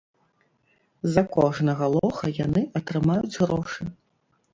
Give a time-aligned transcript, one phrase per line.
[1.15, 3.83] За кожнага лоха яны атрымаюць грошы.